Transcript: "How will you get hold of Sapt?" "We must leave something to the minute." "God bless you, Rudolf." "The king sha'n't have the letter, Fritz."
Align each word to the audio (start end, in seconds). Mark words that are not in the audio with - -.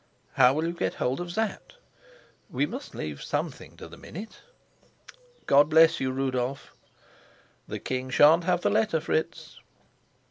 "How 0.33 0.55
will 0.55 0.65
you 0.65 0.73
get 0.73 0.95
hold 0.95 1.21
of 1.21 1.31
Sapt?" 1.31 1.75
"We 2.49 2.65
must 2.65 2.95
leave 2.95 3.21
something 3.21 3.77
to 3.77 3.87
the 3.87 3.97
minute." 3.97 4.41
"God 5.45 5.69
bless 5.69 5.99
you, 5.99 6.09
Rudolf." 6.11 6.73
"The 7.67 7.77
king 7.77 8.09
sha'n't 8.09 8.45
have 8.45 8.61
the 8.61 8.71
letter, 8.71 8.99
Fritz." 8.99 9.59